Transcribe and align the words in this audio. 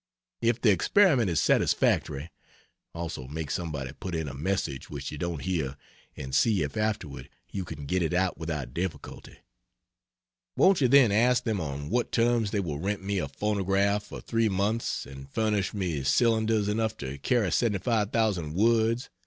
If 0.41 0.59
the 0.59 0.71
experiment 0.71 1.29
is 1.29 1.39
satisfactory 1.39 2.31
(also 2.95 3.27
make 3.27 3.51
somebody 3.51 3.91
put 3.93 4.15
in 4.15 4.27
a 4.27 4.33
message 4.33 4.89
which 4.89 5.11
you 5.11 5.19
don't 5.19 5.43
hear, 5.43 5.77
and 6.17 6.33
see 6.33 6.63
if 6.63 6.75
afterward 6.75 7.29
you 7.51 7.63
can 7.65 7.85
get 7.85 8.01
it 8.01 8.11
out 8.11 8.35
without 8.39 8.73
difficulty) 8.73 9.37
won't 10.57 10.81
you 10.81 10.87
then 10.87 11.11
ask 11.11 11.43
them 11.43 11.61
on 11.61 11.91
what 11.91 12.11
terms 12.11 12.49
they 12.49 12.59
will 12.59 12.79
rent 12.79 13.03
me 13.03 13.19
a 13.19 13.27
phonograph 13.27 14.01
for 14.01 14.21
3 14.21 14.49
months 14.49 15.05
and 15.05 15.29
furnish 15.29 15.71
me 15.71 16.01
cylinders 16.03 16.67
enough 16.67 16.97
to 16.97 17.19
carry 17.19 17.51
75,000 17.51 18.55
words. 18.55 19.11